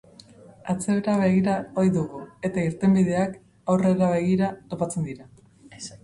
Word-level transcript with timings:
Atzera 0.73 1.17
begiratu 1.23 1.81
ohi 1.81 1.91
dugu 1.97 2.21
eta 2.49 2.63
irtenbideak, 2.69 3.35
aurrera 3.73 4.09
begira 4.15 4.49
topatzen 4.73 5.07
dira. 5.11 5.29